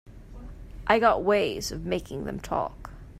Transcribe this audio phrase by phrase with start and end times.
[0.87, 2.89] I got ways of making them talk.